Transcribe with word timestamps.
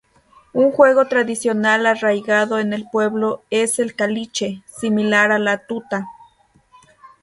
Un 0.53 0.71
juego 0.71 1.05
tradicional 1.05 1.85
arraigado 1.85 2.57
en 2.57 2.73
el 2.73 2.87
pueblo 2.91 3.43
es 3.51 3.77
el 3.77 3.93
caliche, 3.95 4.63
similar 4.65 5.31
a 5.31 5.37
la 5.37 5.67
tuta. 5.67 6.07